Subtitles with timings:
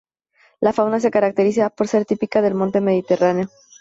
[0.61, 3.49] La fauna se caracteriza por ser típica del monte mediterráneo.